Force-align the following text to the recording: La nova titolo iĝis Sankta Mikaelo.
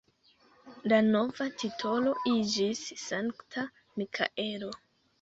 La 0.93 0.99
nova 1.09 1.47
titolo 1.65 2.15
iĝis 2.33 2.83
Sankta 3.05 3.71
Mikaelo. 4.01 4.77